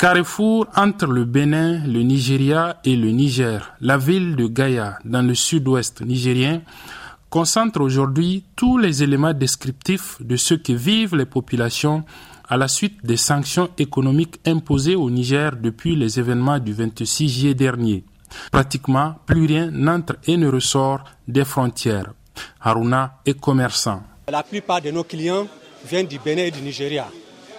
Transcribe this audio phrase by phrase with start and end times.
[0.00, 5.34] Carrefour entre le Bénin, le Nigeria et le Niger, la ville de Gaïa, dans le
[5.34, 6.62] sud-ouest nigérien,
[7.28, 12.02] concentre aujourd'hui tous les éléments descriptifs de ce que vivent les populations
[12.48, 17.54] à la suite des sanctions économiques imposées au Niger depuis les événements du 26 juillet
[17.54, 18.02] dernier.
[18.50, 22.14] Pratiquement plus rien n'entre et ne ressort des frontières.
[22.62, 24.02] Haruna est commerçant.
[24.32, 25.46] La plupart de nos clients
[25.86, 27.06] viennent du Bénin et du Nigeria.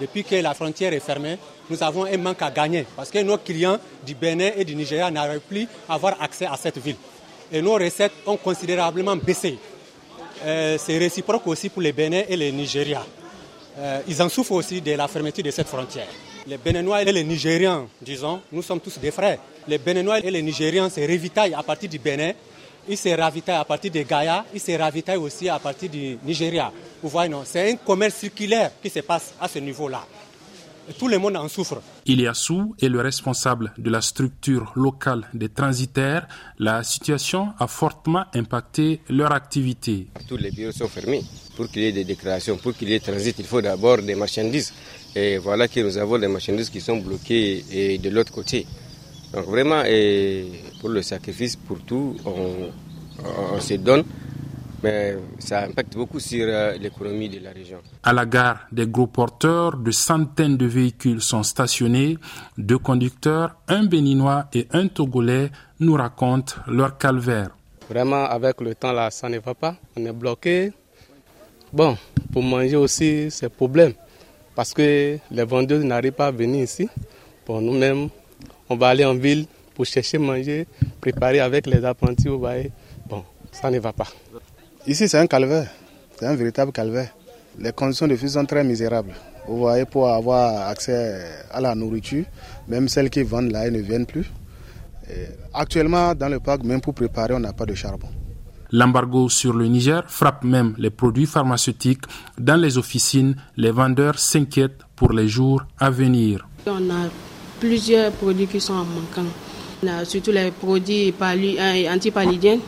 [0.00, 1.38] Depuis que la frontière est fermée,
[1.70, 5.10] nous avons un manque à gagner parce que nos clients du Bénin et du Nigeria
[5.10, 6.96] n'arrivent plus à avoir accès à cette ville.
[7.50, 9.58] Et nos recettes ont considérablement baissé.
[10.44, 13.04] Euh, c'est réciproque aussi pour les Bénin et les Nigeria.
[13.78, 16.08] Euh, ils en souffrent aussi de la fermeture de cette frontière.
[16.46, 19.38] Les Béninois et les Nigérians, disons, nous sommes tous des frères.
[19.66, 22.32] Les Béninois et les Nigérians se ravitaillent à partir du Bénin,
[22.88, 26.72] ils se ravitaillent à partir de Gaïa, ils se ravitaillent aussi à partir du Nigeria.
[27.02, 30.04] Vous voyez, non, c'est un commerce circulaire qui se passe à ce niveau-là.
[30.98, 31.82] Tout le monde en souffre.
[32.06, 36.28] Iliassou est le responsable de la structure locale des transitaires.
[36.60, 40.06] La situation a fortement impacté leur activité.
[40.28, 41.24] Tous les bureaux sont fermés.
[41.56, 44.14] Pour qu'il y ait des déclarations, pour qu'il y ait transit, il faut d'abord des
[44.14, 44.72] marchandises.
[45.16, 48.64] Et voilà que nous avons des marchandises qui sont bloquées et de l'autre côté.
[49.32, 50.46] Donc vraiment, et
[50.80, 52.70] pour le sacrifice, pour tout, on,
[53.24, 54.04] on se donne
[54.82, 57.78] mais ça impacte beaucoup sur euh, l'économie de la région.
[58.02, 62.18] À la gare, des gros porteurs de centaines de véhicules sont stationnés.
[62.58, 65.50] Deux conducteurs, un béninois et un togolais,
[65.80, 67.50] nous racontent leur calvaire.
[67.88, 69.76] Vraiment, avec le temps, là, ça ne va pas.
[69.96, 70.72] On est bloqué.
[71.72, 71.96] Bon,
[72.32, 73.92] pour manger aussi, c'est problème.
[74.54, 76.88] Parce que les vendeurs n'arrivent pas à venir ici.
[77.44, 78.08] Pour nous-mêmes,
[78.68, 80.66] on va aller en ville pour chercher manger,
[81.12, 82.26] préparer avec les apprentis.
[82.28, 82.72] Vous voyez.
[83.08, 84.08] Bon, ça ne va pas.
[84.88, 85.68] Ici, c'est un calvaire.
[86.18, 87.10] C'est un véritable calvaire.
[87.60, 89.12] Les conditions de vie sont très misérables.
[89.46, 92.24] Vous voyez, pour avoir accès à la nourriture,
[92.66, 94.26] même celles qui vendent là, elles ne viennent plus.
[95.54, 98.08] actuellement, dans le parc, même pour préparer, on n'a pas de charbon.
[98.72, 102.02] L'embargo sur le Niger frappe même les produits pharmaceutiques.
[102.36, 106.48] Dans les officines, les vendeurs s'inquiètent pour les jours à venir.
[106.66, 107.02] On a
[107.60, 109.30] plusieurs produits qui sont en manquant.
[109.82, 112.58] On a surtout les produits euh, antipalidiens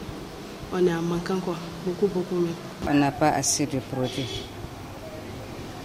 [0.72, 2.52] on est en manquant quoi, beaucoup, beaucoup même.
[2.88, 4.42] On n'a pas assez de produits.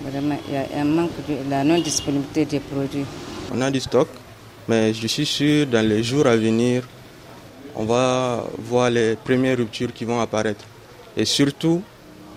[0.04, 3.06] Vraiment, il y a un manque de la non-disponibilité des produits.
[3.54, 4.10] On a du stock,
[4.68, 6.84] mais je suis sûr dans les jours à venir,
[7.76, 10.66] on va voir les premières ruptures qui vont apparaître.
[11.16, 11.82] Et surtout,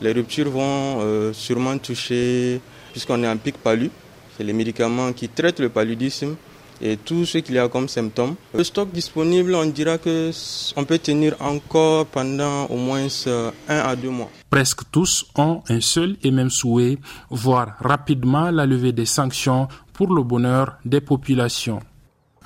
[0.00, 2.60] les ruptures vont euh, sûrement toucher,
[2.92, 3.90] puisqu'on est en pic palu,
[4.36, 6.36] c'est les médicaments qui traitent le paludisme
[6.80, 8.34] et tout ce qu'il y a comme symptômes.
[8.54, 10.30] Le stock disponible, on dira que
[10.76, 14.30] on peut tenir encore pendant au moins euh, un à deux mois.
[14.50, 16.98] Presque tous ont un seul et même souhait,
[17.30, 21.80] voir rapidement la levée des sanctions pour le bonheur des populations.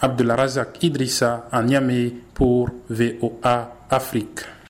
[0.00, 4.40] Abdullah Razak Idrissa à Niamey pour VOA Afrique.